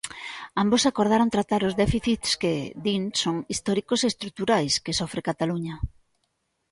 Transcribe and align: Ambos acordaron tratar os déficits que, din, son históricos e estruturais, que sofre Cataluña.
Ambos 0.63 0.83
acordaron 0.91 1.33
tratar 1.35 1.61
os 1.67 1.77
déficits 1.83 2.29
que, 2.41 2.53
din, 2.85 3.03
son 3.21 3.35
históricos 3.53 3.99
e 4.01 4.09
estruturais, 4.13 4.73
que 4.83 4.97
sofre 4.99 5.25
Cataluña. 5.29 5.75